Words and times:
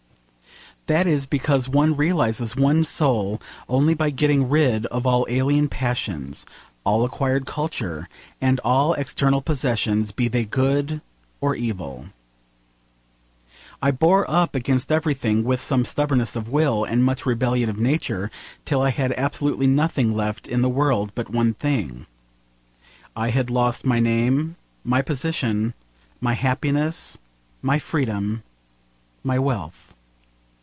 That 0.87 1.07
is 1.07 1.25
because 1.25 1.69
one 1.69 1.95
realises 1.95 2.57
one's 2.57 2.89
soul 2.89 3.41
only 3.69 3.93
by 3.93 4.09
getting 4.09 4.49
rid 4.49 4.85
of 4.87 5.07
all 5.07 5.25
alien 5.29 5.69
passions, 5.69 6.45
all 6.83 7.05
acquired 7.05 7.45
culture, 7.45 8.09
and 8.41 8.59
all 8.61 8.93
external 8.95 9.41
possessions, 9.41 10.11
be 10.11 10.27
they 10.27 10.43
good 10.43 10.99
or 11.39 11.55
evil. 11.55 12.07
I 13.81 13.91
bore 13.91 14.29
up 14.29 14.53
against 14.53 14.91
everything 14.91 15.45
with 15.45 15.61
some 15.61 15.85
stubbornness 15.85 16.35
of 16.35 16.51
will 16.51 16.83
and 16.83 17.05
much 17.05 17.25
rebellion 17.25 17.69
of 17.69 17.79
nature, 17.79 18.29
till 18.65 18.81
I 18.81 18.89
had 18.89 19.13
absolutely 19.15 19.67
nothing 19.67 20.13
left 20.13 20.45
in 20.45 20.61
the 20.61 20.67
world 20.69 21.13
but 21.15 21.29
one 21.29 21.53
thing. 21.53 22.05
I 23.15 23.29
had 23.29 23.49
lost 23.49 23.85
my 23.85 23.99
name, 23.99 24.57
my 24.83 25.01
position, 25.01 25.73
my 26.19 26.33
happiness, 26.33 27.17
my 27.61 27.79
freedom, 27.79 28.43
my 29.23 29.39
wealth. 29.39 29.93